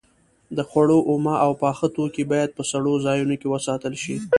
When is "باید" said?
2.31-2.49